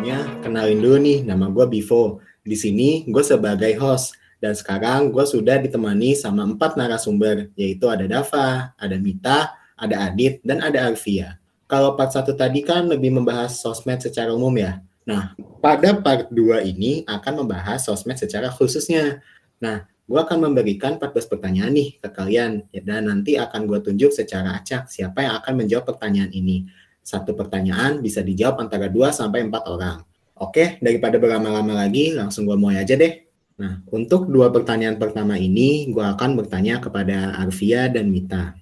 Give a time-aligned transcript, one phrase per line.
[0.00, 2.24] Sebelumnya, kenalin dulu nih, nama gue Bivo.
[2.40, 4.16] Di sini, gue sebagai host.
[4.40, 10.40] Dan sekarang gue sudah ditemani sama empat narasumber, yaitu ada Dava, ada Mita, ada Adit,
[10.40, 11.36] dan ada Arvia.
[11.68, 14.80] Kalau part satu tadi kan lebih membahas sosmed secara umum ya.
[15.04, 19.20] Nah, pada part 2 ini akan membahas sosmed secara khususnya.
[19.60, 22.64] Nah, gue akan memberikan 14 pertanyaan nih ke kalian.
[22.72, 26.88] Dan nanti akan gue tunjuk secara acak siapa yang akan menjawab pertanyaan ini.
[27.00, 29.98] Satu pertanyaan bisa dijawab antara 2 sampai 4 orang.
[30.40, 33.28] Oke, daripada berlama-lama lagi, langsung gue mulai aja deh.
[33.60, 38.56] Nah, untuk dua pertanyaan pertama ini, gue akan bertanya kepada Arvia dan Mita.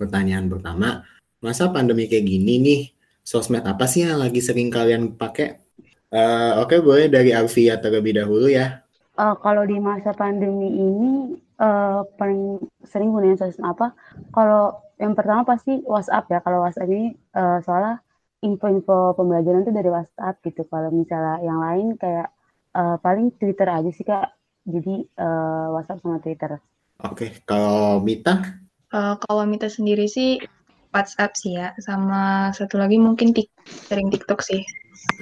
[0.00, 1.04] Pertanyaan pertama,
[1.44, 2.82] masa pandemi kayak gini nih,
[3.20, 5.60] sosmed apa sih yang lagi sering kalian pakai?
[6.08, 8.80] Uh, Oke, okay, boleh dari Arvia terlebih dahulu ya.
[9.20, 13.92] Uh, kalau di masa pandemi ini, uh, paling sering gunain sosmed apa?
[14.34, 16.38] Kalau yang pertama pasti WhatsApp ya.
[16.42, 18.02] Kalau WhatsApp ini uh, soalnya
[18.42, 20.62] info-info pembelajaran itu dari WhatsApp gitu.
[20.66, 22.30] Kalau misalnya yang lain kayak
[22.74, 24.34] uh, paling Twitter aja sih kak.
[24.68, 26.58] Jadi uh, WhatsApp sama Twitter.
[26.98, 27.30] Oke, okay.
[27.46, 28.42] kalau Mita?
[28.90, 30.42] Uh, kalau Mita sendiri sih
[30.90, 33.48] WhatsApp sih ya, sama satu lagi mungkin tik
[33.86, 34.60] sering TikTok sih.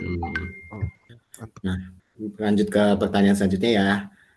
[0.01, 0.33] Hmm.
[1.61, 1.79] Nah,
[2.41, 3.91] lanjut ke pertanyaan selanjutnya ya.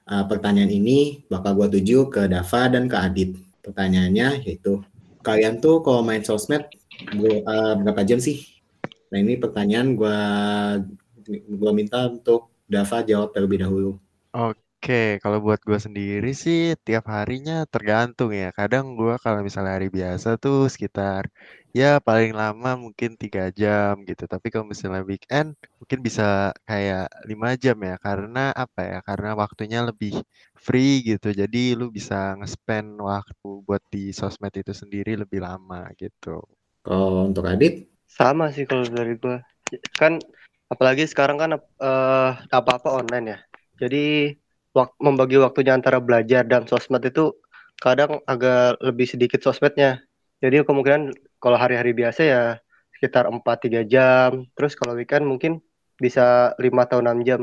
[0.10, 3.38] Uh, pertanyaan ini bakal gua tuju ke Dava dan ke Adit.
[3.62, 4.82] Pertanyaannya yaitu,
[5.22, 6.66] kalian tuh kalau main sosmed
[7.46, 8.42] uh, berapa jam sih?
[9.14, 10.18] Nah ini pertanyaan gua
[11.46, 14.02] gua minta untuk Dava jawab terlebih dahulu.
[14.34, 14.58] Oke,
[15.24, 18.50] kalau buat gue sendiri sih tiap harinya tergantung ya.
[18.56, 21.28] Kadang gue kalau misalnya hari biasa tuh sekitar
[21.76, 24.24] ya paling lama mungkin tiga jam gitu.
[24.26, 27.96] Tapi kalau misalnya weekend mungkin bisa kayak lima jam ya.
[28.00, 29.00] Karena apa ya?
[29.04, 30.16] Karena waktunya lebih
[30.56, 31.36] free gitu.
[31.36, 36.40] Jadi lu bisa nge-spend waktu buat di sosmed itu sendiri lebih lama gitu.
[36.84, 37.92] Kalau untuk Adit?
[38.10, 39.38] Sama sih kalau dari gue.
[40.00, 40.24] Kan
[40.70, 43.40] apalagi sekarang kan uh, apa-apa online ya
[43.80, 44.36] jadi
[44.76, 47.34] wak membagi waktunya antara belajar dan sosmed itu
[47.80, 50.04] kadang agak lebih sedikit sosmednya.
[50.40, 52.44] Jadi kemungkinan kalau hari-hari biasa ya
[52.96, 54.48] sekitar 4-3 jam.
[54.56, 55.60] Terus kalau weekend mungkin
[56.00, 57.42] bisa 5 atau 6 jam.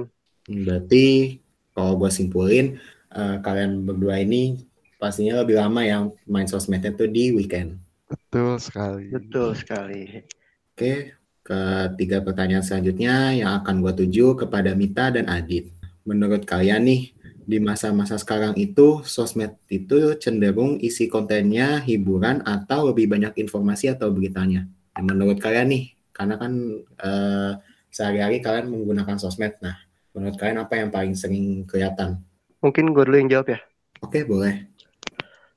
[0.48, 1.38] Berarti
[1.76, 2.80] kalau gue simpulin
[3.12, 4.64] uh, kalian berdua ini
[4.96, 7.76] pastinya lebih lama yang main sosmednya tuh di weekend.
[8.08, 9.12] Betul sekali.
[9.12, 10.24] Betul sekali.
[10.72, 11.16] Oke
[11.46, 15.70] Ketiga pertanyaan selanjutnya yang akan gue tuju kepada Mita dan Adit.
[16.02, 17.14] Menurut kalian nih,
[17.46, 24.10] di masa-masa sekarang itu, sosmed itu cenderung isi kontennya hiburan atau lebih banyak informasi atau
[24.10, 24.66] beritanya?
[24.98, 26.52] Menurut kalian nih, karena kan
[26.82, 27.52] eh,
[27.96, 29.56] sehari-hari kalian menggunakan sosmed.
[29.64, 29.80] Nah,
[30.12, 32.20] menurut kalian apa yang paling sering kelihatan?
[32.60, 33.60] Mungkin gue dulu yang jawab ya.
[34.04, 34.68] Oke, boleh.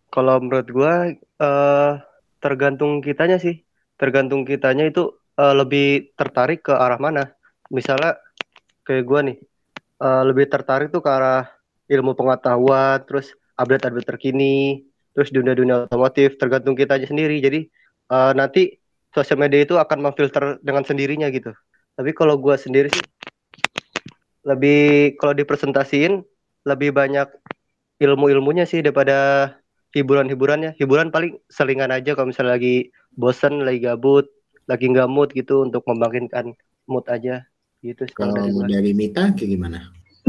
[0.07, 0.93] Kalau menurut gue,
[1.43, 1.91] uh,
[2.39, 3.59] tergantung kitanya sih.
[3.99, 7.35] Tergantung kitanya itu uh, lebih tertarik ke arah mana?
[7.67, 8.15] Misalnya
[8.87, 9.37] kayak gue nih,
[9.99, 11.45] uh, lebih tertarik tuh ke arah
[11.89, 17.41] ilmu pengetahuan, terus update-update terkini, terus dunia-dunia otomotif, tergantung kita aja sendiri.
[17.41, 17.67] Jadi
[18.13, 18.77] uh, nanti
[19.11, 21.51] sosial media itu akan memfilter dengan sendirinya gitu.
[21.97, 23.03] Tapi kalau gue sendiri sih
[24.47, 26.23] lebih kalau dipresentasiin
[26.63, 27.27] lebih banyak
[27.99, 29.51] ilmu-ilmunya sih daripada
[29.91, 30.77] hiburan-hiburannya.
[30.79, 34.29] Hiburan paling selingan aja kalau misalnya lagi bosen, lagi gabut,
[34.69, 36.53] lagi nggak mood gitu untuk membangkitkan
[36.85, 37.49] mood aja
[37.81, 39.79] gitu kalau dari, dari Mita kayak gimana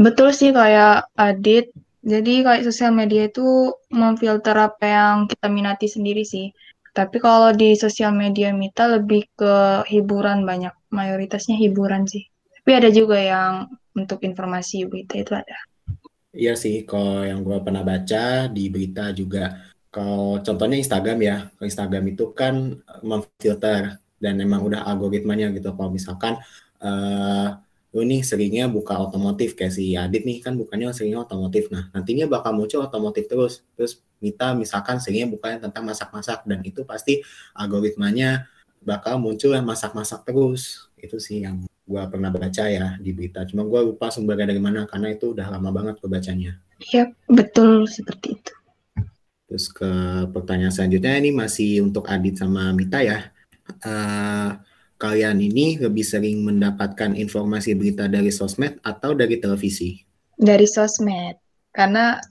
[0.01, 1.69] betul sih kayak Adit.
[2.01, 6.49] Jadi kayak sosial media itu memfilter apa yang kita minati sendiri sih.
[6.91, 10.73] Tapi kalau di sosial media Mita lebih ke hiburan banyak.
[10.91, 12.25] Mayoritasnya hiburan sih.
[12.61, 15.57] Tapi ada juga yang untuk informasi berita itu ada.
[16.31, 19.51] Iya sih, kalau yang gue pernah baca di berita juga,
[19.91, 25.75] kalau contohnya Instagram ya, Instagram itu kan memfilter dan memang udah algoritmanya gitu.
[25.75, 26.39] Kalau misalkan
[26.79, 27.59] uh,
[27.91, 31.67] lu nih seringnya buka otomotif kayak si Adit nih kan bukannya seringnya otomotif.
[31.67, 33.67] Nah nantinya bakal muncul otomotif terus.
[33.75, 37.19] Terus Mita misalkan seringnya bukanya tentang masak-masak dan itu pasti
[37.51, 38.47] algoritmanya
[38.79, 40.87] bakal muncul yang masak-masak terus.
[40.95, 43.43] Itu sih yang gua pernah baca ya di berita.
[43.43, 46.51] Cuma gua lupa sumbernya dari mana karena itu udah lama banget gue bacanya.
[46.79, 48.53] Iya betul seperti itu.
[49.51, 49.91] Terus ke
[50.31, 53.35] pertanyaan selanjutnya ini masih untuk Adit sama Mita ya.
[53.83, 54.55] Uh,
[55.01, 59.97] kalian ini lebih sering mendapatkan informasi berita dari sosmed atau dari televisi?
[60.37, 61.41] Dari sosmed,
[61.73, 62.21] karena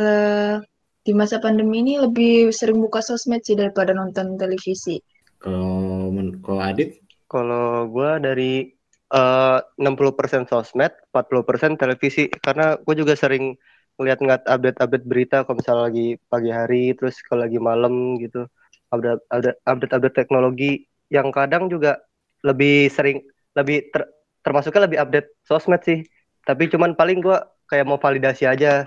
[0.00, 0.56] uh,
[1.04, 4.96] di masa pandemi ini lebih sering buka sosmed sih daripada nonton televisi.
[5.36, 6.08] Kalau
[6.40, 7.04] kalau Adit?
[7.28, 8.72] Kalau gue dari
[9.12, 12.32] uh, 60% sosmed, 40% televisi.
[12.40, 13.52] Karena gue juga sering
[14.00, 18.48] ngeliat-ngeliat update-update berita kalau misalnya lagi pagi hari, terus kalau lagi malam gitu
[18.90, 20.72] update update update, update teknologi
[21.12, 22.00] yang kadang juga
[22.44, 23.24] lebih sering
[23.56, 24.04] lebih ter,
[24.44, 26.04] termasuknya lebih update sosmed sih.
[26.44, 27.38] Tapi cuman paling gue
[27.72, 28.84] kayak mau validasi aja.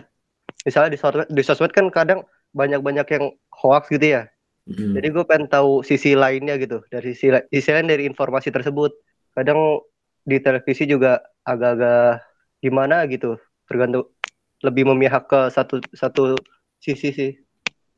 [0.64, 2.22] Misalnya di sosmed, di sosmed kan kadang
[2.54, 4.24] banyak-banyak yang hoax gitu ya.
[4.70, 5.00] Mm.
[5.00, 8.94] Jadi gue pengen tahu sisi lainnya gitu dari sisi, sisi lain dari informasi tersebut.
[9.34, 9.82] Kadang
[10.28, 12.20] di televisi juga agak-agak
[12.60, 13.40] gimana gitu,
[13.70, 14.12] tergantung
[14.60, 16.36] lebih memihak ke satu satu
[16.84, 17.32] sisi sih.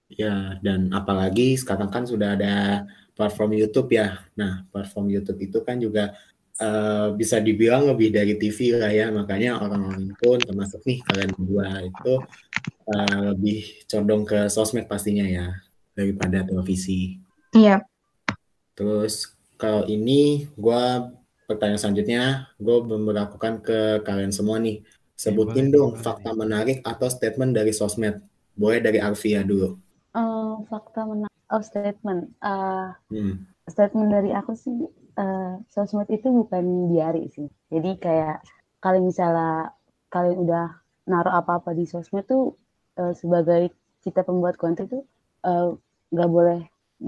[0.09, 2.85] Ya, dan apalagi sekarang kan sudah ada
[3.19, 4.23] platform YouTube ya.
[4.39, 6.15] Nah, platform YouTube itu kan juga
[6.55, 9.11] eh, bisa dibilang lebih dari TV lah ya.
[9.11, 12.13] Makanya orang-orang pun termasuk nih kalian berdua itu
[12.95, 13.59] eh, lebih
[13.91, 15.51] condong ke sosmed pastinya ya
[15.91, 17.19] daripada televisi.
[17.51, 17.83] Iya,
[18.79, 20.83] Terus kalau ini gue
[21.43, 24.79] pertanyaan selanjutnya gue melakukan ke kalian semua nih.
[25.19, 28.23] Sebutin boleh, dong boleh fakta menarik atau statement dari sosmed.
[28.55, 29.75] Boleh dari Arvia dulu.
[30.15, 31.28] Eh, fakta menarik.
[31.53, 32.21] Oh, statement.
[32.45, 33.49] Eh, Hmm.
[33.73, 34.77] statement dari aku sih,
[35.21, 37.47] eh, sosmed itu bukan diari sih.
[37.73, 38.35] Jadi kayak
[38.83, 39.73] kalau misalnya
[40.13, 40.65] kalian udah
[41.11, 42.43] naruh apa-apa di sosmed tuh
[43.01, 43.61] eh, sebagai
[44.05, 45.03] kita pembuat konten tuh
[45.49, 45.67] eh,
[46.13, 46.59] nggak boleh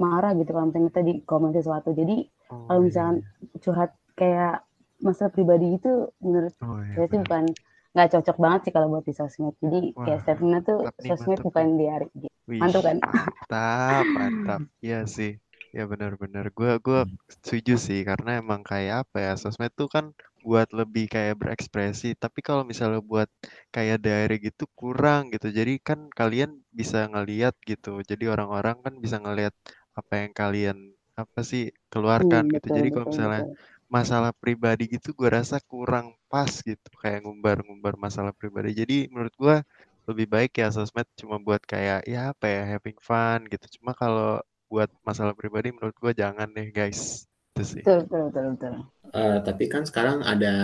[0.03, 1.89] marah gitu kalau misalnya kita di komen sesuatu.
[1.99, 2.15] Jadi
[2.49, 3.31] Oh, kalau iya, misalkan iya.
[3.63, 4.63] curhat kayak
[5.05, 5.89] masalah pribadi itu
[6.23, 7.25] menurut Oh iya saya sih benar.
[7.25, 7.43] bukan
[7.93, 9.53] nggak cocok banget sih kalau buat di sosmed.
[9.63, 12.07] Jadi kayak Wah, statementnya tuh mantap sosmed mantap bukan diari.
[12.23, 12.35] Gitu.
[12.49, 12.97] Wih, kan?
[13.09, 14.61] mantap, mantap.
[14.85, 15.31] Iya sih.
[15.75, 16.45] Ya benar-benar.
[16.57, 17.15] Gua gua Hmm.
[17.35, 20.05] setuju sih karena emang kayak apa ya, sosmed tuh kan
[20.45, 23.29] buat lebih kayak berekspresi, tapi kalau misalnya buat
[23.75, 25.47] kayak diary gitu kurang gitu.
[25.59, 27.89] Jadi kan kalian bisa ngeliat gitu.
[28.09, 29.53] Jadi orang-orang kan bisa ngeliat
[29.99, 30.77] apa yang kalian
[31.21, 32.67] apa sih keluarkan Hmm, gitu.
[32.67, 33.57] betul, Jadi kalau misalnya betul.
[33.91, 38.71] Masalah pribadi gitu gue rasa kurang pas gitu kayak ngumbar-ngumbar masalah pribadi.
[38.71, 39.57] Jadi menurut gua
[40.07, 43.79] lebih baik ya sosmed cuma buat kayak ya apa ya having fun gitu.
[43.79, 44.39] Cuma kalau
[44.71, 47.27] buat masalah pribadi menurut gua jangan deh guys.
[47.51, 47.83] Itu sih.
[47.83, 48.73] Betul, betul, betul, betul.
[49.11, 50.55] Eh, tapi kan sekarang ada,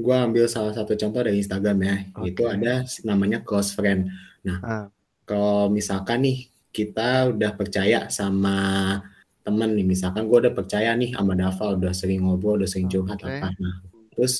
[0.00, 2.56] gua ambil salah satu contoh dari Instagram ya, itu Oke.
[2.56, 2.72] ada
[3.04, 4.08] namanya close friend.
[4.48, 4.88] Nah, Ah,
[5.28, 8.56] kalau misalkan nih kita udah percaya sama
[9.46, 13.20] temen nih, misalkan gua udah percaya nih sama Dava, udah sering ngobrol, udah sering curhat
[13.22, 13.30] oke.
[13.30, 13.46] apa.
[13.62, 13.74] Nah,
[14.14, 14.34] terus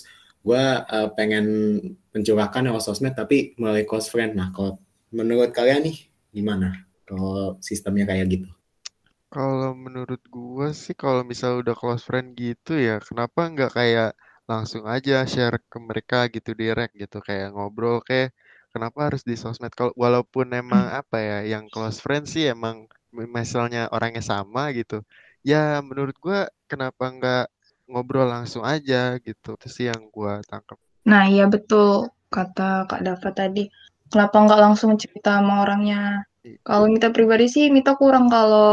[0.46, 1.44] gua eh, pengen
[2.14, 4.34] mencurahkan lewat sosmed tapi melalui close friend.
[4.34, 4.82] Nah, kalau
[5.14, 5.96] menurut kalian nih
[6.34, 6.68] gimana?
[7.06, 8.48] Kalau sistemnya kayak gitu?
[9.34, 14.10] Kalau menurut gua sih kalau misal udah close friend gitu ya, kenapa nggak kayak
[14.50, 18.30] langsung aja share ke mereka gitu direct gitu kayak ngobrol kayak
[18.74, 22.76] kenapa harus di sosmed kalau walaupun emang apa ya yang close friend sih emang
[23.38, 24.94] misalnya orangnya sama gitu.
[25.50, 25.56] Ya
[25.88, 26.38] menurut gua
[26.70, 27.42] kenapa nggak
[27.90, 28.96] ngobrol langsung aja
[29.26, 29.48] gitu.
[29.58, 30.78] Itu sih yang gua tangkap.
[31.10, 31.88] Nah, iya betul
[32.34, 33.64] kata Kak Dava tadi.
[34.12, 36.00] Kenapa nggak langsung cerita sama orangnya?
[36.66, 38.68] Kalau Mita pribadi sih, Mita kurang kalau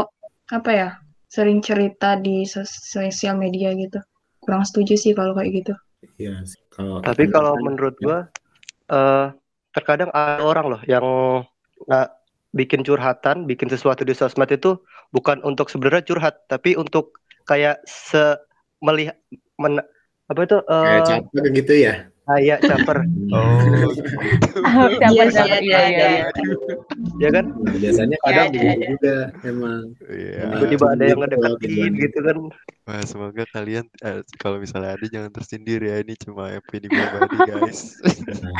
[0.56, 0.88] apa ya,
[1.34, 3.98] sering cerita di sos- sosial media gitu.
[4.42, 5.72] Kurang setuju sih kalau kayak gitu.
[6.20, 6.34] Iya,
[6.74, 8.06] kalau Tapi kalau menurut ya.
[8.06, 8.18] gua
[8.92, 9.26] eh
[9.76, 11.04] terkadang ada orang loh yang
[11.86, 12.08] nggak
[12.54, 14.78] bikin curhatan, bikin sesuatu di sosmed itu
[15.10, 18.38] bukan untuk sebenarnya curhat, tapi untuk kayak se
[18.80, 19.18] melihat
[19.58, 19.82] men,
[20.26, 21.94] apa itu kayak eh caper gitu ya.
[22.24, 22.98] kayak caper,
[23.34, 26.08] Oh, Iya, iya, Iya, iya, iya.
[26.08, 26.20] iya.
[27.20, 27.44] ya kan?
[27.52, 28.88] Nah, biasanya kadang iya, iya.
[28.96, 29.14] juga
[29.44, 29.82] emang.
[30.08, 30.42] iya.
[30.56, 32.36] Tiba-tiba ada yang ngedeketin gitu kan.
[32.86, 37.98] Wah, semoga kalian eh, kalau misalnya ada jangan tersindir ya ini cuma opini pribadi guys.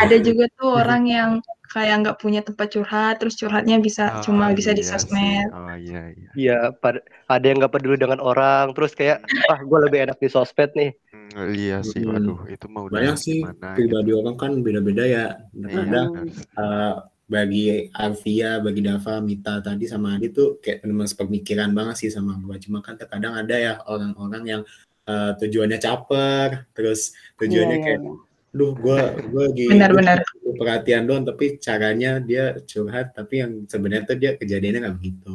[0.00, 1.30] Ada juga tuh orang yang
[1.72, 5.10] kayak nggak punya tempat curhat, terus curhatnya bisa Oh cuma bisa di iya sih.
[5.10, 5.48] sosmed.
[5.54, 6.30] Oh iya iya.
[6.34, 6.52] Iya,
[6.82, 9.18] pad- ada yang nggak peduli dengan orang, terus kayak,
[9.50, 10.90] ah gue lebih enak di sosmed nih.
[11.12, 12.02] Hmm, iya sih.
[12.02, 12.10] Hmm.
[12.10, 14.18] Waduh, itu udah Banyak sih gimana pribadi gitu.
[14.20, 15.24] orang kan beda-beda ya.
[15.54, 16.24] Iya, Kadang benar.
[16.60, 16.94] eh,
[17.34, 17.60] bagi
[17.96, 22.56] Alvia, bagi Dava, Mita tadi sama Adi tuh kayak benar sepemikiran banget sih sama gua.
[22.64, 24.62] Cuma kan terkadang ada ya orang-orang yang
[25.10, 27.00] eh, tujuannya caper, terus
[27.48, 28.10] Iya, tujuannya iya, kayak, iya.
[28.58, 28.98] Duh gua
[29.32, 30.18] gua lagi Benar-benar.
[30.60, 35.30] perhatian doang, tapi caranya dia curhat, tapi yang sebenarnya tuh dia kejadiannya nggak begitu.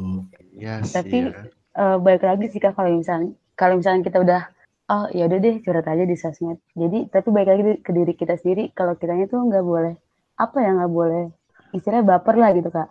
[0.58, 1.40] Iya sih Tapi ya.
[1.82, 4.40] eh, balik lagi sih kak kalau misalnya kalau misalnya kita udah
[4.90, 6.58] oh ya udah deh curhat aja di sosmed.
[6.74, 9.94] Jadi tapi balik lagi ke diri kita sendiri kalau kitanya tuh nggak boleh
[10.40, 11.24] apa ya nggak boleh
[11.76, 12.88] istilahnya baper lah gitu kak.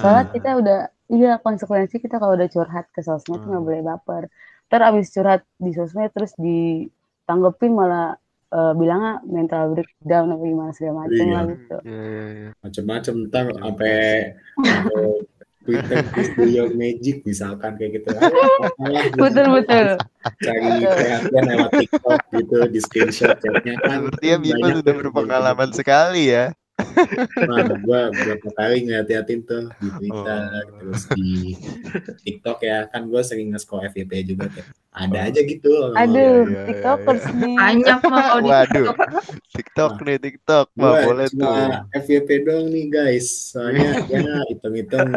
[0.00, 0.78] Soalnya Nah, kita udah
[1.12, 3.68] iya konsekuensi kita kalau udah curhat ke sosmed tuh nggak Hmm.
[3.68, 4.22] boleh baper.
[4.68, 8.16] Ntar abis curhat di sosmed terus ditanggepin malah
[8.52, 11.32] eh, bilangnya mental breakdown apa gimana segala macem Iya.
[11.32, 11.76] lah gitu.
[11.82, 12.50] Iya iya iya.
[12.60, 13.96] macam-macam ntar Juga sampai
[15.62, 16.02] Twitter
[16.50, 18.34] your magic misalkan kayak gitu gitu.
[19.14, 19.86] Betul betul.
[20.42, 26.50] cari perhatian lewat TikTok gitu di screenshot chatnya kan Sepertinya Bima sudah berpengalaman sekali ya.
[27.48, 30.72] Wah, gua berapa kali ngeliat-liatin tuh di Twitter, Oh.
[30.80, 31.54] terus di
[32.22, 32.88] TikTok ya.
[32.88, 35.26] Kan gue sering nge-scroll FYP juga kayak ada Oh.
[35.28, 35.70] aja gitu.
[35.72, 37.32] orang Aduh, iya, tiktokers iya.
[37.38, 37.56] nih.
[37.56, 38.96] Banyak mah di Waduh, TikTok.
[39.52, 40.04] TikTok Wah.
[40.04, 41.56] nih TikTok, Gue wah boleh tuh.
[41.94, 43.26] FYP doang nih guys.
[43.52, 45.08] Soalnya ya hitung-hitung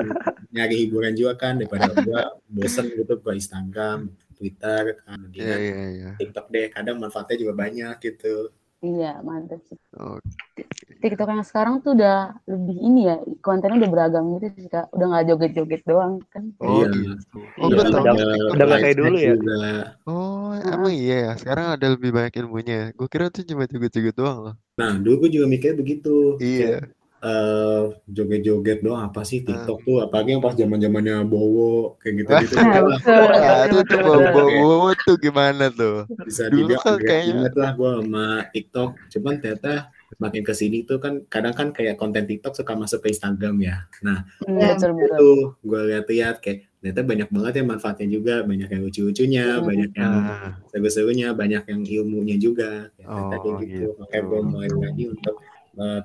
[0.51, 2.21] nyari hiburan juga kan daripada gue
[2.51, 3.99] bosen gitu ke Instagram,
[4.35, 5.17] Twitter, kan.
[5.19, 6.09] Mendingan iya iya.
[6.19, 6.67] TikTok deh.
[6.69, 8.51] Kadang manfaatnya juga banyak gitu.
[8.85, 9.77] Iya, mantap sih.
[9.97, 10.61] Oke.
[11.01, 14.93] TikTok yang sekarang tuh udah lebih ini ya, kontennya udah beragam gitu sih, Kak.
[14.93, 16.53] Udah nggak joget-joget doang kan.
[16.61, 16.87] Oh Iya.
[16.93, 17.37] gitu.
[17.57, 18.15] Oh Iya, gue tau udah-
[18.53, 19.33] udah nggak ada- kayak dulu ya.
[19.33, 19.57] Juga.
[20.05, 21.31] Oh emang iya ya.
[21.35, 22.79] Sekarang ada lebih banyak ilmunya.
[22.93, 24.55] Gue kira tuh cuma joget-joget doang loh.
[24.75, 26.37] Nah, dulu gue juga mikirnya begitu.
[26.37, 26.85] Iya.
[27.25, 33.21] Eh joget-joget doang apa sih TikTok tuh apalagi yang pas zaman-zamannya Bowo kayak Wah, betul,
[33.65, 36.05] itu tuh bawa tuh gimana tuh?
[36.21, 38.89] bisa dibilang kan kayaknya- lah gue sama TikTok.
[39.09, 43.09] Cuman ternyata makin ke sini tuh kan kadang kan kayak konten TikTok suka masuk ke
[43.09, 43.89] Instagram ya.
[43.99, 45.09] Nah Hmm, Ya, betul, betul.
[45.09, 45.29] itu
[45.61, 48.35] gue lihat-lihat kayak ternyata banyak banget ya manfaatnya juga.
[48.43, 49.65] Banyak yang lucu-lucunya Hmm.
[49.65, 52.93] banyak yang Nah, seru-serunya banyak yang ilmunya juga.
[52.93, 53.65] Kayak Oh, tadi gitu.
[53.65, 53.87] Gitu.
[53.97, 55.35] makanya gue mulai lagi untuk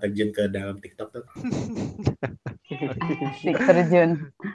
[0.00, 1.24] terjun ke dalam TikTok tuh
[3.30, 4.10] Asik terjun.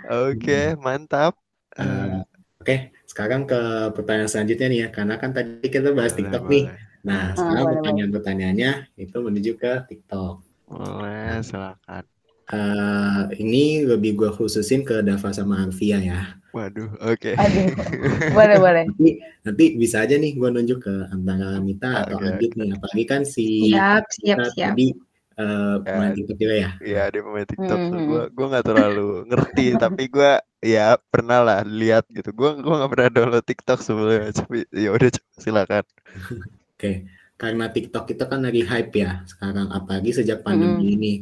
[0.05, 1.33] Oke, mantap.
[1.79, 2.23] Eh, Eh,
[2.61, 2.75] Oke,
[3.11, 3.55] sekarang ke
[3.95, 6.51] pertanyaan selanjutnya nih ya, karena kan tadi kita bahas boleh, TikTok boleh.
[6.51, 6.63] nih.
[7.07, 8.69] Nah, Ah, sekarang pertanyaan-pertanyaannya
[9.03, 10.33] itu menuju ke TikTok.
[10.69, 12.05] Boleh, silakan.
[12.45, 16.21] Eh, ini lebih gue khususin ke Dava sama Arvia ya.
[16.53, 17.33] Waduh, oke.
[17.33, 17.73] Aduh,
[18.37, 18.83] boleh, boleh.
[18.85, 19.11] Nanti,
[19.41, 22.69] nanti bisa aja nih gue nunjuk ke antara Mita atau Oke, Adit nih.
[22.77, 24.71] Apalagi kan si Siap, siap, Mita siap.
[24.77, 24.87] tadi
[25.35, 26.15] eh, main Ya.
[26.15, 26.69] TikTok juga ya.
[26.79, 27.97] Iya, dia pemain TikTok tuh.
[27.99, 28.07] Hmm.
[28.07, 32.29] Gue gue nggak terlalu ngerti, tapi gue ya pernah lah lihat gitu.
[32.29, 35.09] Gue gue nggak pernah download TikTok sebelumnya, tapi ya udah
[35.41, 35.83] silakan.
[36.77, 37.09] Oke,
[37.41, 41.13] karena TikTok itu kan lagi hype ya sekarang, apalagi sejak pandemi ini.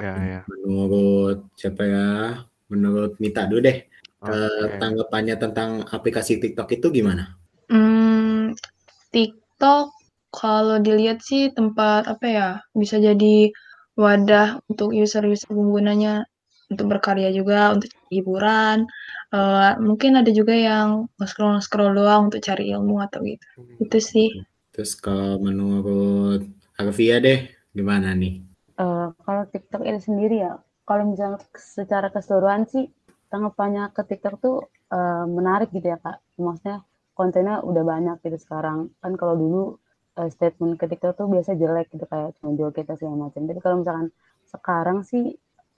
[0.00, 0.40] Ya ya.
[0.48, 2.08] Menurut siapa ya?
[2.72, 3.78] Menurut Mita dulu deh.
[4.24, 4.32] Oke.
[4.32, 7.36] Eh, tanggapannya tentang aplikasi TikTok itu gimana?
[7.70, 8.56] Hmm,
[9.14, 9.92] TikTok
[10.32, 13.50] kalau dilihat sih tempat apa ya bisa jadi
[13.98, 16.24] wadah untuk user-user penggunanya
[16.70, 18.86] untuk berkarya juga untuk hiburan
[19.30, 23.46] Eh, mungkin ada juga yang scroll scroll doang untuk cari ilmu atau gitu
[23.78, 24.28] itu sih
[24.74, 28.42] Terus kalau menurut Arvia deh, gimana nih?
[28.80, 30.52] Eh, kalau TikTok itu sendiri ya,
[30.88, 31.38] kalau misalnya
[31.76, 32.84] secara keseluruhan sih
[33.30, 34.56] tanggapannya ke TikTok tuh
[34.96, 36.16] eh, menarik gitu ya kak.
[36.40, 36.78] Maksudnya
[37.18, 38.78] kontennya udah banyak gitu sekarang.
[39.02, 39.62] Kan kalau dulu
[40.18, 43.40] eh, statement ke TikTok tuh biasa jelek gitu kayak cuma atau segala macam.
[43.48, 44.08] Tapi kalau misalkan
[44.52, 45.24] sekarang sih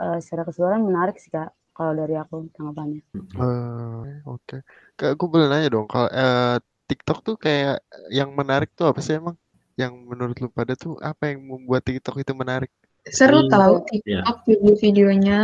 [0.02, 1.50] eh, secara keseluruhan menarik sih kak.
[1.76, 3.00] Kalau dari aku tanggapannya.
[3.16, 4.56] Eh, oke.
[4.98, 6.56] Kak, gue boleh nanya dong, kalau eh,
[6.88, 7.80] TikTok tuh kayak
[8.12, 9.36] yang menarik tuh apa sih emang?
[9.80, 12.70] Yang menurut lu pada tuh apa yang membuat TikTok itu menarik?
[13.10, 14.22] Seru Hmm, tahu ya.
[14.22, 15.40] TikTok video-videonya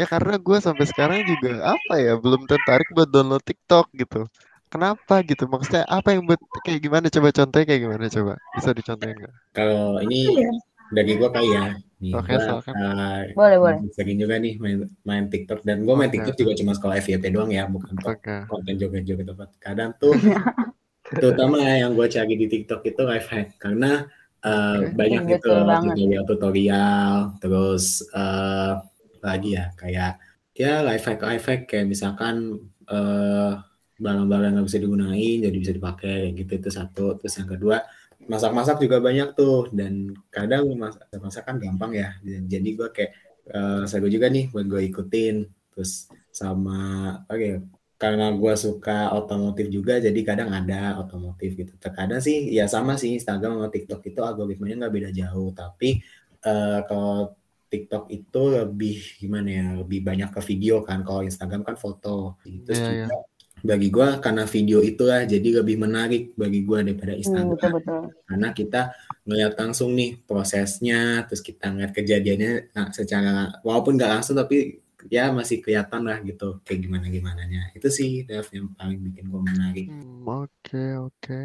[0.00, 4.18] Ya karena gue sampai sekarang juga apa ya belum tertarik buat download TikTok gitu.
[4.72, 5.42] Kenapa gitu?
[5.52, 7.06] Maksudnya apa yang buat kayak gimana?
[7.14, 8.04] Coba contohnya kayak gimana?
[8.16, 9.34] Coba bisa dicontohin nggak?
[9.56, 10.50] Kalau ini Iya.
[10.96, 11.64] dari gua kali ya.
[12.02, 12.76] Nih, Oke, gua, silakan.
[12.76, 13.80] eh, Boleh, boleh.
[13.96, 16.14] sering juga nih main, main TikTok dan gua main Oke.
[16.14, 18.34] TikTok juga cuma sekolah FYP doang ya, bukan untuk Oke.
[18.50, 19.44] konten joget-joget apa.
[19.64, 20.12] Kadang tuh
[21.20, 24.06] terutama yang gua cari di TikTok itu life hack karena
[24.44, 24.94] eh, Oke.
[24.98, 25.94] banyak Betul gitu banget.
[25.96, 27.84] tutorial-tutorial terus
[28.14, 28.72] eh,
[29.24, 30.12] lagi ya kayak
[30.54, 32.36] ya life hack life hack kayak misalkan
[32.88, 33.50] eh,
[34.04, 37.76] barang-barang yang nggak bisa digunain jadi bisa dipakai kayak gitu itu satu terus yang kedua
[38.24, 43.12] masak-masak juga banyak tuh dan kadang masak masak kan gampang ya jadi gua kayak
[43.54, 45.36] eh, seru juga nih buat gue ikutin
[45.74, 46.78] terus sama
[47.28, 47.50] oke
[48.04, 51.72] karena gua suka otomotif juga jadi kadang ada otomotif gitu.
[51.80, 55.56] Terkadang sih ya sama sih Instagram sama TikTok itu algoritmanya nggak beda jauh.
[55.56, 56.04] Tapi
[56.44, 57.32] eh, kalau
[57.72, 61.00] TikTok itu lebih gimana ya lebih banyak ke video kan.
[61.00, 62.36] Kalau Instagram kan foto.
[62.44, 63.16] Terus Iya, juga
[63.64, 67.48] bagi gua karena video itulah jadi lebih menarik bagi gua daripada Hmm, Instagram.
[67.56, 68.00] betul betul.
[68.28, 68.80] karena kita
[69.24, 75.28] ngeliat langsung nih prosesnya terus kita ngeliat kejadiannya nah, secara walaupun nggak langsung tapi ya
[75.30, 79.86] masih kelihatan lah gitu kayak gimana gimananya itu sih Dev yang paling bikin gue menarik
[79.88, 81.42] Hmm, oke oke.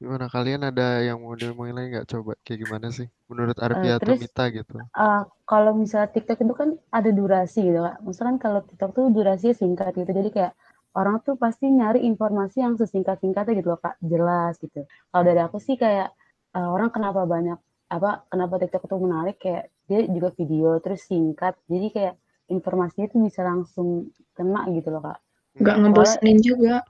[0.00, 2.08] Gimana kalian ada yang mau diomongin lagi nggak?
[2.08, 3.04] Coba kayak gimana sih?
[3.28, 4.80] Menurut Arvia atau terus- Mita gitu?
[4.80, 8.00] Eh, kalau misalnya TikTok itu kan ada durasi gitu kak.
[8.00, 10.08] Maksudnya kan kalau TikTok tuh durasinya singkat gitu.
[10.08, 10.52] Jadi kayak
[10.96, 14.00] orang tuh pasti nyari informasi yang sesingkat-singkatnya gitu loh kak.
[14.00, 14.82] Jelas gitu.
[14.88, 16.16] Kalau dari aku sih kayak
[16.50, 21.60] eh, orang kenapa banyak apa kenapa TikTok tuh menarik kayak dia juga video terus singkat.
[21.68, 22.14] Jadi kayak
[22.50, 25.18] informasinya tuh bisa langsung kena gitu loh kak.
[25.56, 26.82] nggak ngebosenin juga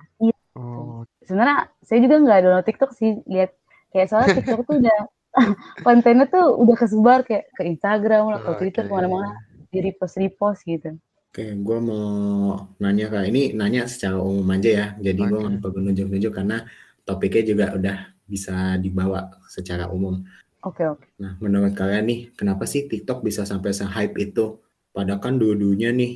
[0.58, 3.54] Oh, Sebenarnya saya juga nggak download TikTok sih lihat
[3.94, 4.98] kayak soalnya TikTok tuh udah
[5.86, 8.90] kontennya tuh udah kesebar kayak ke Instagram lah, ke Twitter Oke.
[8.90, 9.30] ke mana-mana
[9.70, 10.98] di repost repost gitu.
[11.30, 13.30] Oke, gue mau nanya kak.
[13.30, 14.86] Ini nanya secara umum aja ya.
[14.98, 15.46] Jadi gue Oke.
[15.46, 16.66] nggak perlu nunjuk-nunjuk karena
[17.06, 20.26] topiknya juga udah bisa dibawa secara umum.
[20.66, 21.06] Oke oke.
[21.22, 24.58] Nah, menurut kalian nih, kenapa sih TikTok bisa sampai se-hype itu?
[24.90, 26.12] Padahal kan dulu-dulunya nih,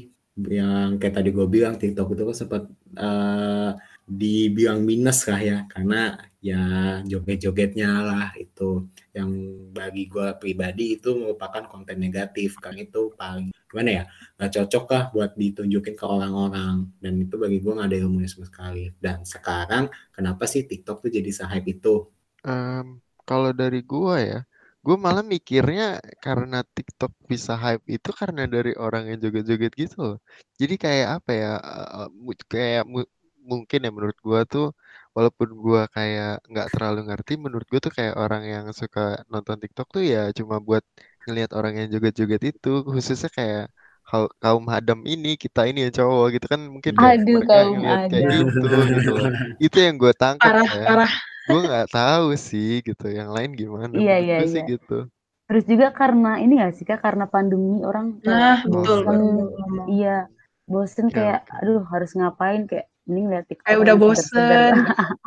[0.50, 2.62] yang kayak tadi gue bilang, TikTok itu kan sempat
[2.98, 3.70] eh,
[4.04, 6.60] dibilang minus lah ya, karena ya
[7.08, 9.30] joget-jogetnya lah itu yang
[9.72, 14.04] bagi gue pribadi itu merupakan konten negatif, kan itu paling gimana ya,
[14.36, 18.46] nggak cocok lah buat ditunjukin ke orang-orang, dan itu bagi gue nggak ada ilmunya sama
[18.50, 18.90] sekali.
[18.98, 22.10] Dan sekarang, kenapa sih TikTok tuh jadi se-hype itu?
[22.44, 24.40] Em, kalau dari gua ya,
[24.84, 25.84] gua malah mikirnya
[26.24, 30.16] karena TikTok bisa hype itu karena dari orang yang joget-joget gitu loh.
[30.60, 31.46] Jadi kayak apa ya?
[32.24, 33.10] mu- kayak mu-
[33.50, 34.64] mungkin ya menurut gua tuh
[35.16, 39.00] walaupun gua kayak nggak terlalu ngerti, menurut gua tuh kayak orang yang suka
[39.32, 40.82] nonton TikTok tuh ya cuma buat
[41.24, 43.62] ngelihat orang yang joget-joget itu, khususnya kayak
[44.42, 48.24] kaum hadam ini, kita ini yang cowok gitu kan mungkin kayak Aduh, kaum ngelihat kayak
[48.32, 48.58] gitu
[48.92, 49.12] gitu.
[49.66, 51.12] Itu yang gue tangkap Parah, ya parah.
[51.44, 54.72] gue nggak tahu sih gitu yang lain gimana Iya iya sih iya.
[54.72, 54.98] gitu
[55.44, 59.92] Terus juga karena ini gak sih kak karena pandemi orang Nah, betul ngomong.
[59.92, 60.16] iya
[60.64, 64.72] bosen ya kayak aduh harus ngapain kayak mending lihat TikTok Kayak udah bosen.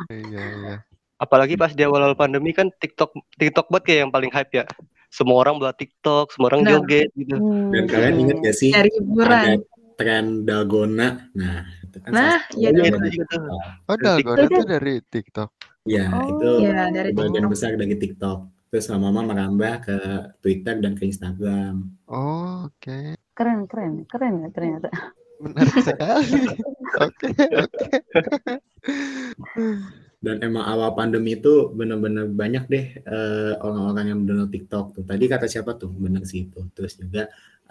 [0.10, 0.76] iya iya
[1.18, 4.66] Apalagi pas di awal-awal pandemi kan TikTok TikTok buat kayak yang paling hype ya.
[5.08, 6.74] Semua orang buat TikTok, semua orang Benar.
[6.78, 7.36] joget gitu.
[7.36, 9.48] Hmm, Dan kalian ingat gak sih Cari ada hiburan.
[9.96, 11.08] tren dalgona?
[11.34, 13.38] Nah, itu kan Nah, iya Iya dari itu
[13.88, 13.98] oh Dari TikTok.
[13.98, 15.50] dalgona Itu dari TikTok
[15.86, 17.50] Ya, itu oh Iya, dari sebagian TikTok.
[17.50, 18.40] besar dari TikTok.
[18.68, 19.98] Terus lama-lama merambah ke
[20.38, 21.88] Twitter dan ke Instagram.
[22.06, 24.90] oh oke keren keren keren ya ternyata.
[25.38, 26.50] menarik sekali
[27.00, 27.86] oke oke
[30.28, 35.04] Dan emang awal pandemi itu bener-bener banyak deh eh, orang-orang yang download TikTok tuh.
[35.12, 35.92] Tadi kata siapa tuh?
[36.04, 36.60] Bener sih itu.
[36.76, 37.22] Terus juga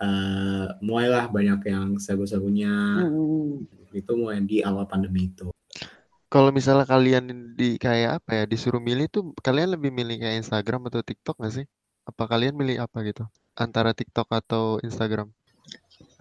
[0.05, 3.65] eh mulailah banyak yang seru-serunya Hmm.
[4.01, 5.47] itu mulai di awal pandemi itu.
[6.35, 7.25] kalau misalnya kalian
[7.61, 11.55] di kayak apa ya disuruh milih tuh kalian lebih milih kayak Instagram atau TikTok nggak
[11.63, 11.67] sih
[12.11, 13.25] apa kalian milih apa gitu
[13.65, 15.29] antara TikTok atau Instagram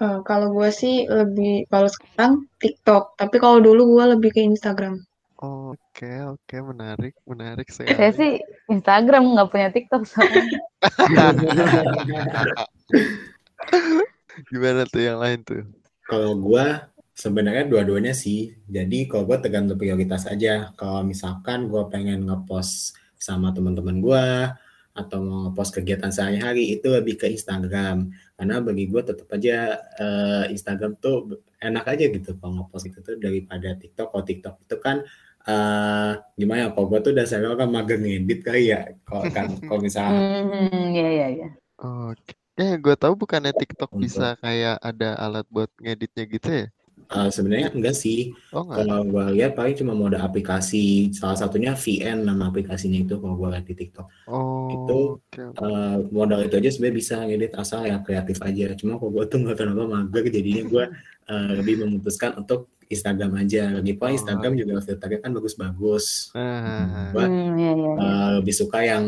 [0.05, 4.93] Eh, kalau gue sih lebih kalau sekarang TikTok, tapi kalau dulu gue lebih ke Instagram.
[5.39, 8.39] Oke oke menarik menarik Saya sekali sih
[8.71, 10.43] Instagram nggak punya TikTok soalnya.
[14.51, 15.63] gimana tuh yang lain tuh
[16.05, 18.53] Kalau gua sebenarnya dua-duanya sih.
[18.67, 20.75] Jadi kalau gua tergantung prioritas aja.
[20.77, 24.53] Kalau misalkan gua pengen ngepost sama teman-teman gua
[24.95, 28.13] atau mau ngepost kegiatan sehari-hari itu lebih ke Instagram.
[28.37, 33.17] Karena bagi gua tetap aja eh, Instagram tuh enak aja gitu kalau ngepost itu tuh
[33.17, 34.13] daripada TikTok.
[34.13, 35.01] Kalau TikTok itu kan
[35.49, 36.67] eh gimana ya?
[36.73, 38.77] Kalau gua tuh dasarnya kan mager ngedit kali ya.
[39.07, 41.45] Kalau kan kalau misalnya Hmm, iya iya iya.
[41.79, 42.31] Oke.
[42.61, 46.65] Eh, gue tahu bukannya TikTok untuk bisa kayak ada alat buat ngeditnya gitu ya?
[47.11, 48.17] eh, sebenarnya enggak sih.
[48.51, 48.65] Oh?
[48.75, 51.11] Kalau gua lihat paling cuma mode aplikasi.
[51.15, 54.07] Salah satunya VN nama aplikasinya itu kalau gua lihat di TikTok.
[54.27, 54.35] Oh,
[54.75, 55.41] Itu oke.
[55.61, 58.65] eh, modal itu aja sebenarnya bisa ngedit asal ya kreatif aja.
[58.79, 60.85] Cuma kalau gua tuh nggak kenapa mager jadinya gua
[61.31, 62.59] eh, lebih memutuskan untuk
[62.93, 63.59] Instagram aja.
[63.77, 66.05] Lagi pula Oh, Instagram juga filternya kan bagus-bagus.
[66.33, 68.01] nah, Gua Hmm, iya iya iya.
[68.01, 69.05] eh, lebih suka yang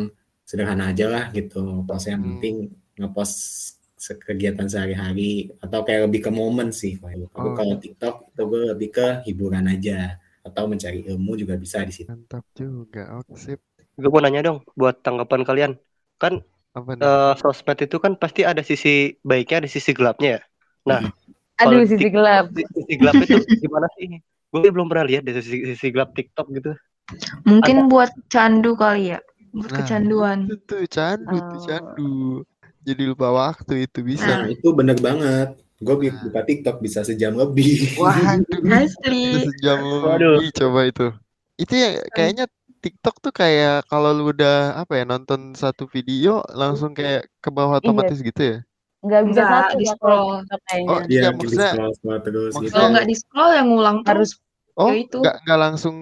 [0.50, 1.84] sederhana aja lah gitu.
[1.88, 2.56] Pokoknya yang hmm, penting
[3.00, 3.36] ngepost
[4.28, 6.94] kegiatan sehari-hari atau kayak lebih ke momen sih.
[7.02, 11.84] Kalau oh, kalau TikTok itu gue lebih ke hiburan aja atau mencari ilmu juga bisa
[11.84, 12.10] di situ.
[12.10, 13.00] mantap juga.
[13.20, 13.60] Oke, sip.
[14.02, 15.72] Gue mau nanya dong buat tanggapan kalian.
[16.22, 16.34] Kan
[16.74, 17.10] Apa nih?
[17.10, 18.90] eh, sosmed itu kan pasti ada sisi
[19.30, 20.42] baiknya, ada sisi gelapnya ya.
[20.90, 21.37] Nah, Mm-mm.
[21.58, 22.46] Aduh sisi tik- gelap.
[22.54, 24.22] si- sisi gelap itu gimana sih?
[24.54, 26.72] Gue belum pernah lihat deh sisi, sisi gelap TikTok gitu.
[26.74, 27.44] Ada.
[27.48, 29.20] Mungkin buat candu kali ya,
[29.56, 30.38] buat Nah, kecanduan.
[30.52, 31.64] itu candu tuh Oh.
[31.66, 32.12] candu.
[32.84, 34.28] Jadi lupa waktu itu bisa.
[34.28, 35.60] Nah itu bener banget.
[35.78, 37.78] Gue Nah, buka TikTok bisa sejam lebih.
[38.02, 39.46] waduh, bisa asli.
[39.52, 40.40] sejam Waduh.
[40.42, 41.08] lebih coba itu.
[41.58, 42.46] Itu ya kayaknya
[42.80, 47.78] TikTok tuh kayak kalau lu udah apa ya nonton satu video langsung kayak ke bawah
[47.78, 48.58] Iya, otomatis gitu ya.
[49.06, 50.28] Nggak bisa Nggak satu di kalau scroll.
[50.42, 50.88] TikTok Oh kayaknya.
[50.88, 52.54] Iya, iya di maksudnya scroll scroll terus gitu.
[52.54, 54.32] Kalau maksudnya nggak di scroll yang ngulang Harus terus
[54.78, 55.18] oh ya itu.
[55.22, 55.96] nggak nggak langsung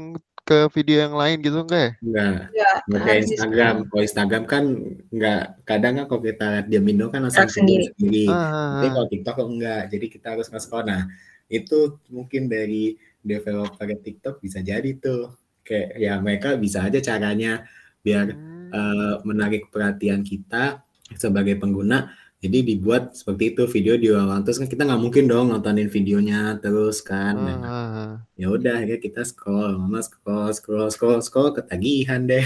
[0.46, 1.92] ke video yang lain gitu enggak ya?
[2.06, 3.76] Enggak, Ya, nggak kayak di Instagram.
[3.90, 4.64] Kalau Instagram kan
[5.10, 7.90] nggak, kadang kan kalau kita lihat dia Indo kan langsung sendiri.
[7.98, 8.30] sendiri.
[8.30, 10.86] Ah, Tapi ah, kalau TikTok kok enggak, jadi kita harus nge-scroll.
[10.86, 11.02] Nah,
[11.50, 12.94] itu mungkin dari
[13.26, 15.34] developer TikTok bisa jadi tuh.
[15.66, 17.66] Kayak ya mereka bisa aja caranya
[18.06, 20.86] biar hmm, eh, menarik perhatian kita
[21.18, 22.14] sebagai pengguna.
[22.46, 27.02] Jadi dibuat seperti itu video diulang terus kan kita nggak mungkin dong nontonin videonya terus
[27.02, 27.34] kan.
[27.34, 28.14] ah, Nah, ah.
[28.38, 32.46] ya udah akhirnya kita scroll, lama scroll, scroll, scroll, scroll ketagihan deh.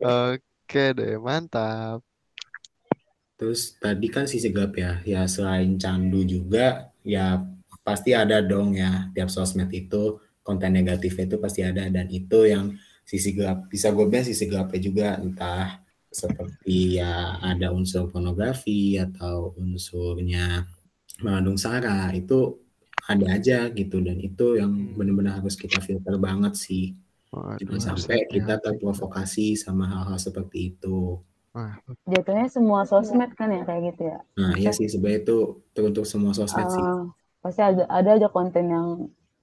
[0.00, 2.00] Oke deh, mantap.
[3.36, 7.44] Terus tadi kan sisi gelap ya, ya selain candu juga, ya
[7.84, 12.72] pasti ada dong ya tiap sosmed itu konten negatifnya itu pasti ada dan itu yang
[13.04, 15.83] sisi gelap bisa gue bilang sisi gelapnya juga entah
[16.22, 17.12] seperti ya
[17.50, 20.66] ada unsur pornografi atau unsurnya
[21.24, 22.34] mengandung sara itu
[23.12, 24.96] ada aja gitu dan itu yang Hmm.
[24.98, 26.84] benar-benar harus kita filter banget sih
[27.60, 28.64] jangan harus sampai kita hati-hati.
[28.64, 31.20] terprovokasi sama hal-hal seperti itu
[31.54, 31.74] Wah,
[32.12, 34.18] Jatuhnya semua sosmed kan ya kayak gitu ya.
[34.40, 35.36] nah iya sih sebenarnya itu
[35.74, 37.00] teruntuk semua sosmed sih Eh,
[37.42, 38.86] pasti ada ada aja konten yang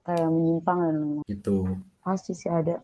[0.06, 0.98] kayak menyimpang dan
[1.30, 1.52] itu
[2.06, 2.76] pasti sih ada.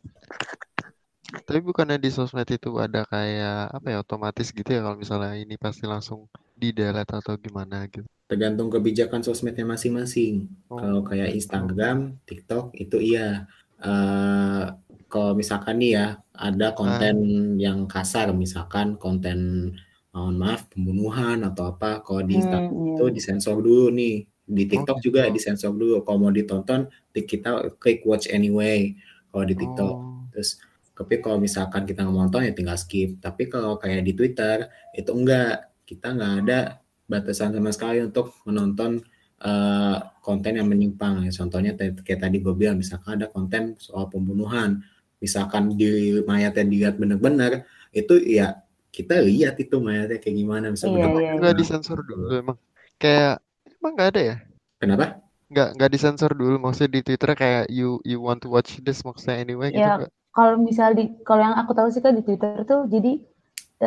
[1.44, 5.56] Tapi bukannya di sosmed itu ada kayak apa ya otomatis gitu ya kalau misalnya ini
[5.60, 8.08] pasti langsung di delete atau gimana gitu.
[8.28, 11.32] tergantung kebijakan sosmednya masing-masing Oh, kalau kayak.
[11.32, 14.64] Instagram TikTok itu iya Eh
[15.08, 17.16] kalau misalkan nih ya ada konten
[17.62, 19.72] yang kasar misalkan konten
[20.10, 22.94] mohon maaf pembunuhan atau apa kalau di Instagram Hmm, iya.
[22.98, 25.36] itu disensor dulu nih di Oh, TikTok juga gitu.
[25.38, 28.98] disensor dulu kalau mau ditonton di- kita klik watch anyway
[29.30, 30.58] kalau di TikTok Oh, terus
[30.98, 34.66] tapi kalau misalkan kita nggak mau nonton ya tinggal skip tapi kalau kayak di Twitter
[34.98, 36.60] itu enggak kita nggak ada
[37.06, 39.06] batasan sama sekali untuk menonton
[39.40, 44.82] eh, konten yang menyimpang ya contohnya kayak tadi gue bilang misalkan ada konten soal pembunuhan
[45.22, 51.06] misalkan di mayatnya dilihat bener-bener itu ya kita lihat itu mayatnya kayak gimana bisa Iya,
[51.06, 51.60] bener iya, nggak iya.
[51.62, 52.58] disensor dulu emang.
[52.98, 53.46] Kayak
[53.78, 54.36] emang nggak ada ya?
[54.82, 55.06] kenapa
[55.48, 56.56] Nggak nggak disensor dulu.
[56.60, 60.12] Maksudnya di Twitter kayak you you want to watch this maksudnya anyway gitu Ya, nggak?
[60.38, 63.12] Kalau misal di kalau yang aku tahu sih kak di Twitter tuh jadi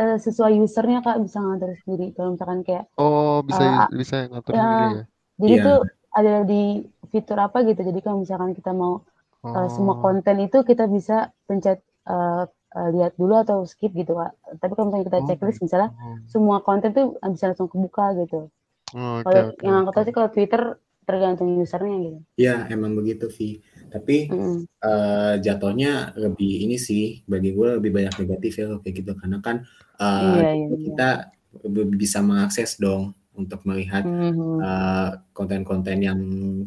[0.01, 2.07] eh, sesuai usernya kak bisa ngatur sendiri.
[2.17, 5.01] Kalau misalkan kayak Oh bisa a- bisa ngatur ya sendiri ya.
[5.43, 5.63] jadi Iya.
[5.67, 5.77] tuh
[6.19, 6.63] ada di
[7.13, 7.81] fitur apa gitu.
[7.89, 8.95] Jadi kalau misalkan kita mau
[9.57, 11.17] eh, semua Oh konten itu kita bisa
[11.49, 11.79] pencet
[12.13, 12.45] eh,
[12.79, 14.33] eh, lihat dulu atau skip gitu kak.
[14.61, 15.65] Tapi kalau misalnya kita oh checklist gitu.
[15.67, 15.91] misalnya
[16.33, 18.39] semua konten tuh bisa langsung kebuka gitu.
[18.95, 20.63] Oh, Oke Kalau oke yang aku tahu sih kalau Twitter
[21.09, 22.21] tergantung usernya gitu.
[22.45, 23.45] ya emang begitu Vi
[23.93, 24.67] tapi Mm-mm.
[24.81, 29.57] eh, jatuhnya lebih ini sih bagi gue lebih banyak negatif ya kayak gitu karena kan
[30.01, 30.77] eh, Iya iya iya.
[30.91, 31.09] kita
[31.67, 34.61] be- bisa mengakses dong untuk melihat Mhm.
[34.63, 36.21] eh, konten-konten yang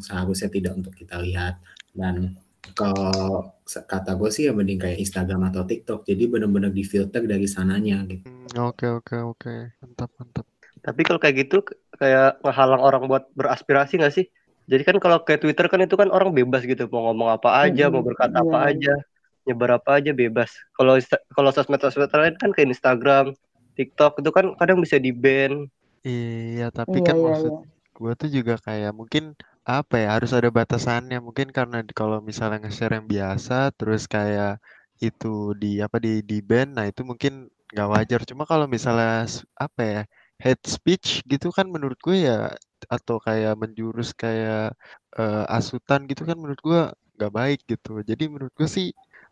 [0.03, 1.57] seharusnya tidak untuk kita lihat
[1.93, 2.35] dan
[2.73, 8.01] kalau kata gue sih ya mending kayak Instagram atau TikTok jadi benar-benar difilter dari sananya
[8.07, 9.53] gitu Oke oke oke.
[9.81, 10.45] Mantap mantap.
[10.85, 11.65] Tapi kalau kayak gitu
[11.97, 14.25] kayak ngehalang orang buat beraspirasi nggak sih?
[14.71, 17.83] Jadi kan kalau kayak Twitter kan itu kan orang bebas gitu mau ngomong apa aja,
[17.93, 18.07] mau Mm-mm.
[18.07, 18.91] berkata Iya apa aja,
[19.47, 20.49] nyebar apa aja bebas.
[20.75, 20.93] Kalau
[21.35, 23.25] kalau sosmed-sosmed lain kan kayak Instagram,
[23.77, 25.67] TikTok itu kan kadang bisa di-ban.
[26.07, 27.55] Iya tapi Iya kan iya maksud iya.
[27.95, 29.23] gue tuh juga kayak mungkin
[29.75, 34.49] apa ya harus ada batasannya mungkin karena kalau misalnya nge-share yang biasa terus kayak
[35.05, 35.27] itu
[35.61, 37.33] di apa di di ban nah itu mungkin
[37.71, 39.07] nggak wajar cuma kalau misalnya
[39.65, 39.99] apa ya
[40.43, 42.33] hate speech gitu kan menurut gue ya
[42.95, 44.75] atau kayak menjurus kayak
[45.19, 46.81] eh, asutan gitu kan menurut gue
[47.15, 47.89] nggak baik gitu.
[48.09, 48.87] Jadi menurut gue sih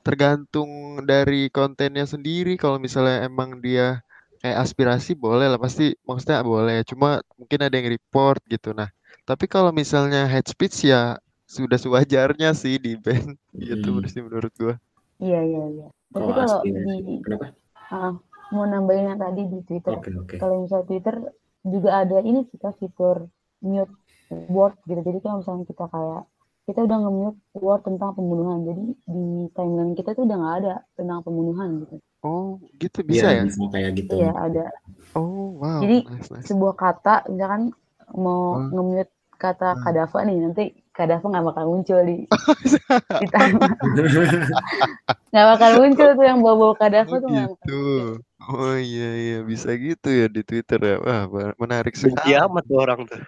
[0.05, 0.69] tergantung
[1.11, 2.51] dari kontennya sendiri.
[2.61, 3.99] Kalau misalnya emang dia
[4.41, 6.75] kayak aspirasi boleh lah pasti maksudnya boleh.
[6.89, 7.07] Cuma
[7.39, 8.69] mungkin ada yang report gitu.
[8.79, 8.89] Nah
[9.27, 11.17] tapi kalau misalnya hate speech ya
[11.55, 13.35] sudah sewajarnya sih di ban
[13.67, 14.07] gitu Hmm.
[14.11, 14.75] sih menurut gua
[15.23, 15.85] Iya iya iya.
[16.13, 17.45] Tapi kalau kalau di kenapa?
[17.93, 18.11] Ah,
[18.53, 19.95] mau nambahin yang tadi di Twitter.
[19.97, 21.15] oke oke Kalau misalnya Twitter
[21.73, 23.17] juga ada ini kita fitur
[23.63, 23.93] mute
[24.55, 24.99] word gitu.
[25.07, 26.21] Jadi kalau misalnya kita kayak
[26.67, 28.59] kita udah nge-mute word tentang pembunuhan.
[28.69, 28.83] Jadi
[29.13, 29.23] di
[29.55, 31.95] timeline kita tuh udah nggak ada tentang pembunuhan gitu.
[32.23, 34.65] oh gitu Iya bisa ya bisa kayak gitu Iya ada.
[35.17, 37.63] oh wow Jadi nice nice sebuah kata misalkan
[38.23, 38.71] mau Hmm.
[38.73, 39.11] nge-mute
[39.41, 39.81] kata Hmm.
[39.83, 42.27] Kadafa nih nanti Kadafa nggak bakal muncul di
[43.21, 43.79] di timeline.
[45.31, 48.03] nggak bakal muncul tuh yang bawa-bawa Kadafa oh tuh nggak gitu muncul.
[48.51, 51.23] oh iya iya bisa gitu ya di Twitter ya wah
[51.55, 53.21] menarik Benci sekali amat tuh orang tuh.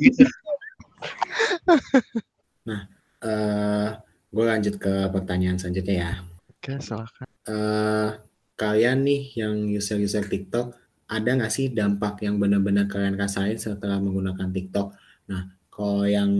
[0.00, 0.24] Gitu.
[2.68, 2.88] nah
[3.20, 3.88] eh
[4.32, 6.12] gue lanjut ke pertanyaan selanjutnya ya
[6.48, 8.10] oke silakan eh
[8.54, 10.72] kalian nih yang user-user TikTok
[11.04, 14.96] ada nggak sih dampak yang benar-benar kalian rasain setelah menggunakan TikTok?
[15.28, 16.30] Nah, kalau yang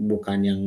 [0.00, 0.60] bukan yang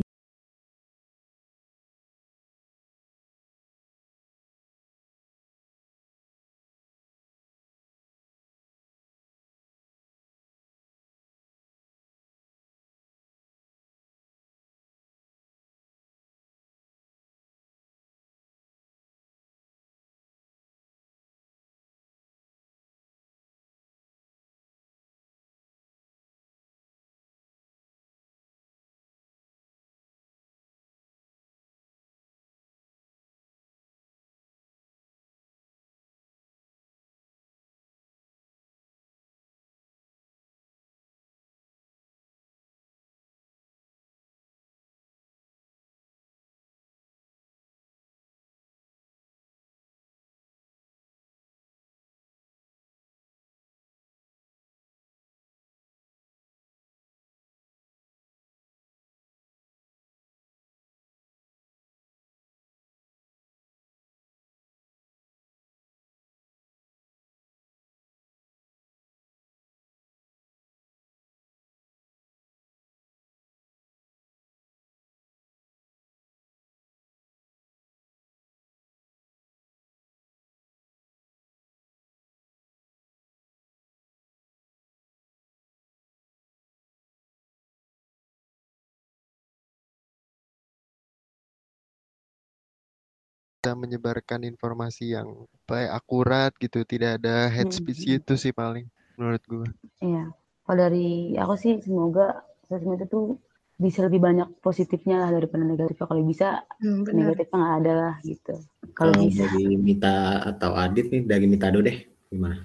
[93.63, 95.28] bisa menyebarkan informasi yang
[95.63, 98.10] apa ya, akurat gitu, tidak ada hate Hmm, speech hmm.
[98.19, 99.67] gitu sih paling menurut gue.
[100.04, 100.36] Iya.
[100.67, 103.39] Kalau dari aku sih semoga sosmed itu
[103.80, 106.08] bisa lebih banyak positifnya lah daripada negatifnya.
[106.12, 106.47] Kalau bisa
[106.84, 107.32] Hmm, benar.
[107.32, 108.56] negatifnya nggak ada lah gitu.
[108.99, 109.47] Kalau bisa.
[109.47, 111.97] dari Mita atau Adit nih, dari Mita dulu deh,
[112.28, 112.60] gimana?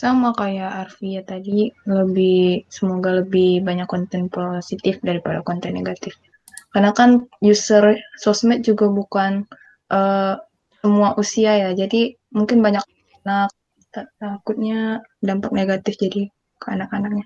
[0.00, 6.14] Sama kayak Arfi ya tadi, lebih semoga lebih banyak konten positif daripada konten negatif.
[6.72, 7.10] Karena kan
[7.50, 7.84] user
[8.22, 9.46] sosmed juga bukan
[9.90, 10.34] eh,
[10.84, 12.84] semua usia ya, jadi mungkin banyak
[13.24, 13.50] anak
[13.88, 16.28] ta- takutnya dampak negatif jadi
[16.60, 17.24] ke anak-anaknya.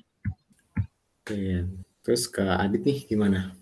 [1.22, 1.66] Oke,
[2.06, 3.52] terus ke Adit nih gimana?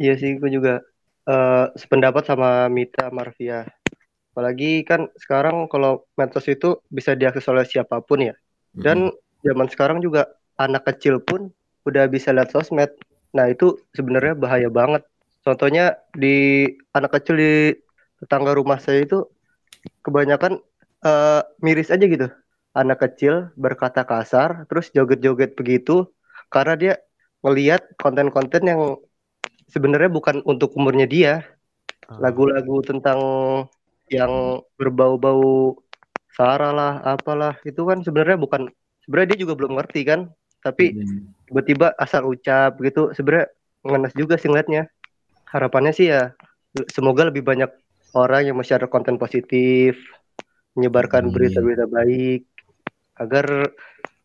[0.00, 0.80] Iya sih, gue juga
[1.28, 3.68] eh, sependapat sama Mita Marvia.
[4.30, 8.34] Apalagi kan sekarang kalau medsos itu bisa diakses oleh siapa pun ya.
[8.72, 9.10] Dan
[9.42, 11.50] zaman sekarang juga anak kecil pun
[11.84, 12.88] udah bisa lihat sosmed.
[13.34, 15.02] Nah itu sebenarnya bahaya banget.
[15.44, 17.52] Contohnya di anak kecil di
[18.20, 19.24] tetangga rumah saya itu
[20.04, 20.60] kebanyakan
[21.04, 22.28] eh, miris aja gitu.
[22.76, 26.06] Anak kecil berkata kasar, terus joget-joget begitu
[26.54, 26.94] karena dia
[27.42, 28.80] ngelihat konten-konten yang
[29.72, 31.34] sebenarnya bukan untuk umurnya dia.
[32.10, 33.18] Ah, Lagu-lagu tentang
[34.10, 35.78] yang berbau-bau
[36.34, 38.70] sara lah, apalah itu kan sebenarnya bukan
[39.06, 40.20] sebenarnya dia juga belum ngerti kan,
[40.62, 41.30] tapi Hmm.
[41.50, 43.50] tiba-tiba asal ucap gitu sebenarnya
[43.86, 44.86] ngenes juga sih ngeliatnya.
[45.50, 46.30] Harapannya sih ya
[46.94, 47.70] semoga lebih banyak
[48.14, 49.98] orang yang share konten positif,
[50.78, 52.46] menyebarkan berita-berita baik
[53.18, 53.74] agar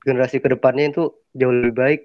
[0.06, 2.02] generasi ke depannya itu jauh lebih baik.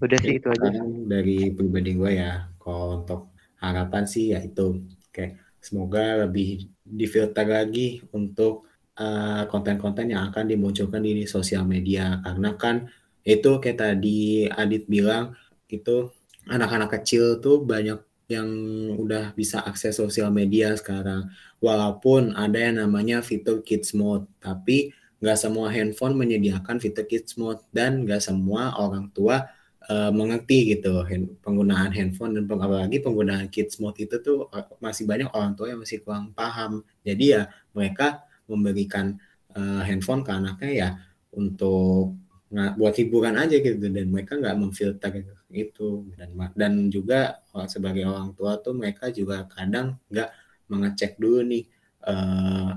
[0.00, 0.68] Udah sih itu aja.
[1.08, 4.80] Dari pribadi gue ya, kalau untuk harapan sih ya itu,
[5.12, 12.56] kayak semoga lebih difilter lagi untuk eh, konten-konten yang akan dimunculkan di sosial media, karena
[12.56, 12.88] kan
[13.24, 15.32] itu kayak tadi Adit bilang
[15.68, 16.12] itu
[16.48, 18.48] anak-anak kecil tuh banyak yang
[18.96, 21.28] udah bisa akses sosial media sekarang,
[21.60, 27.60] walaupun ada yang namanya fitur kids mode, tapi nggak semua handphone menyediakan fitur kids mode
[27.72, 29.44] dan nggak semua orang tua
[29.88, 35.04] eh, mengerti gitu hand- penggunaan handphone dan apalagi penggunaan kids mode itu tuh eh, masih
[35.04, 36.84] banyak orang tua yang masih kurang paham.
[37.04, 39.16] Jadi ya mereka memberikan
[39.52, 40.88] eh, handphone ke anaknya ya
[41.36, 42.16] untuk
[42.52, 43.76] nga- buat hiburan aja gitu.
[43.80, 45.12] Dan mereka nggak memfilter
[45.54, 45.84] itu.
[46.18, 46.30] Dan
[46.60, 50.30] dan juga eh, sebagai orang tua tuh mereka juga kadang nggak
[50.72, 51.64] mengecek dulu nih
[52.08, 52.68] eh,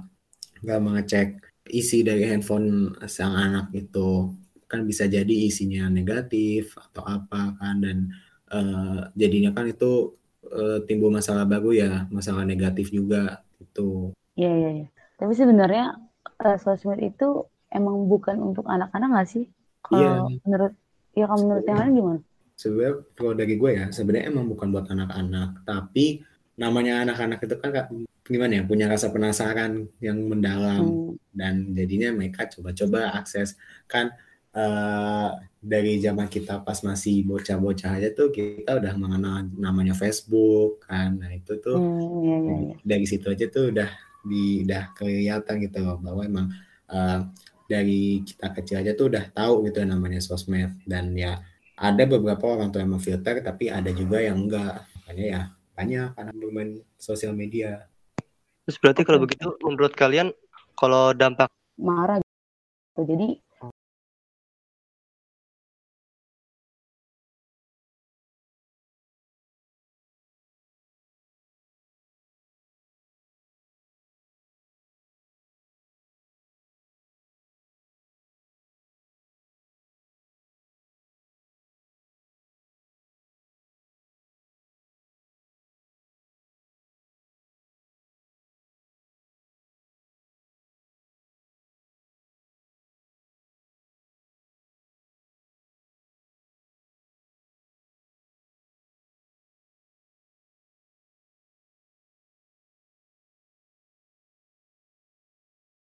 [0.63, 1.27] nggak mengecek
[1.80, 4.32] isi dari handphone sang anak itu.
[4.71, 7.75] Kan bisa jadi isinya negatif atau apa kan.
[7.84, 7.97] Dan
[8.53, 9.91] eh, jadinya kan itu
[10.58, 14.86] eh, timbul masalah baru ya masalah negatif juga itu Iya, iya, iya.
[15.19, 15.84] Tapi sebenarnya
[16.45, 17.23] eh, sosmed itu
[17.77, 19.43] emang bukan untuk anak-anak nggak sih?
[19.88, 20.39] Kalau Iya.
[20.43, 20.73] menurut,
[21.15, 22.19] ya kalau menurut yang lain gimana?
[22.58, 26.26] sebenarnya kalau dari gue ya sebenarnya emang bukan buat anak-anak tapi
[26.58, 27.69] namanya anak-anak itu kan
[28.26, 33.54] gimana ya punya rasa penasaran yang mendalam Hmm, dan jadinya mereka coba-coba akses
[33.86, 34.10] kan
[34.58, 35.30] eh,
[35.62, 41.30] dari zaman kita pas masih bocah-bocah aja tuh kita udah mengenal namanya Facebook kan nah
[41.30, 42.76] itu tuh hmm, iya, iya, iya.
[42.82, 43.89] dari situ aja tuh udah
[44.26, 46.50] di udah kelihatan gitu bahwa emang
[46.89, 47.19] eh,
[47.67, 50.73] dari kita kecil aja tuh udah tahu gitu yang namanya sosmed.
[50.88, 51.39] Dan ya
[51.77, 54.88] ada beberapa orang tua yang memfilter tapi ada juga yang enggak.
[55.03, 55.41] Makanya ya
[55.77, 57.86] banyak anak bermain sosial media.
[58.65, 60.34] Terus berarti kalau begitu menurut kalian
[60.73, 63.06] kalau dampak Marah gitu.
[63.06, 63.27] Jadi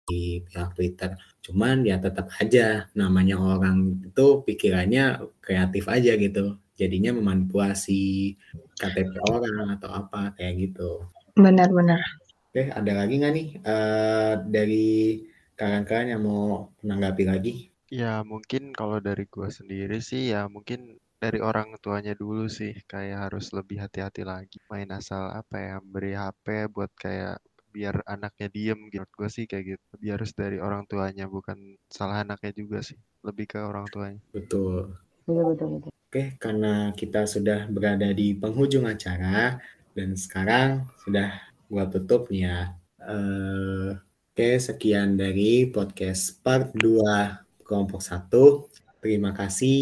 [0.10, 1.14] di pihak Twitter.
[1.46, 6.58] Cuman ya tetap aja namanya orang itu pikirannya kreatif aja gitu.
[6.74, 8.34] Jadinya memanipulasi
[8.80, 11.06] KTP orang atau apa kayak gitu.
[11.38, 12.02] Benar-benar.
[12.50, 14.90] Oke, ada lagi nggak nih eh, dari
[15.54, 17.54] kalian-kalian yang mau menanggapi lagi?
[17.94, 23.28] Ya mungkin kalau dari gua sendiri sih ya mungkin dari orang tuanya dulu sih kayak
[23.28, 28.80] harus lebih hati-hati lagi main asal apa ya beri HP buat kayak biar anaknya diem
[28.90, 32.84] gitu menurut gue sih kayak gitu lebih harus dari orang tuanya bukan salah anaknya juga
[32.84, 34.98] sih lebih ke orang tuanya Betul.
[35.24, 35.92] betul betul betul.
[36.10, 39.62] Oke, karena kita sudah berada di penghujung acara,
[39.94, 41.38] Dan sekarang sudah
[41.70, 42.60] gua tutup nih ya.
[43.06, 43.94] Eh,
[44.40, 48.66] Oke, sekian dari podcast part 2 kelompok 1.
[49.04, 49.78] Terima kasih.